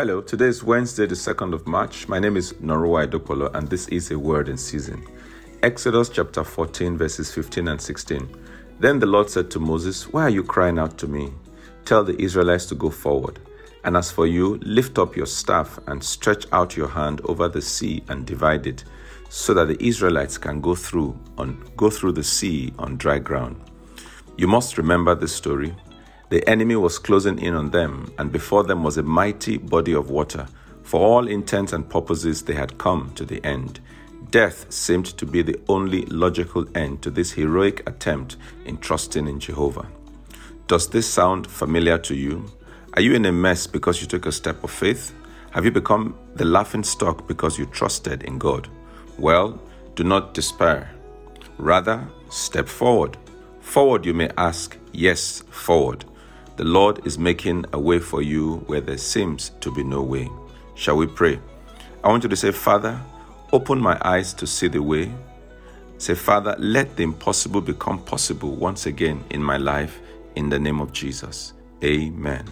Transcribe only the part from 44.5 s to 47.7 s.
of faith? Have you become the laughing stock because you